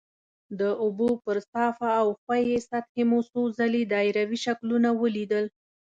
د 0.59 0.61
اوبو 0.83 1.09
پر 1.23 1.37
صافه 1.51 1.89
او 2.01 2.07
ښویې 2.21 2.57
سطحې 2.69 3.03
مو 3.09 3.19
څو 3.29 3.41
ځلې 3.57 3.81
دایروي 3.93 4.39
شکلونه 4.45 4.89
ولیدل. 5.01 5.45